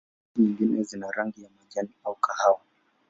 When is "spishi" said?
0.03-0.41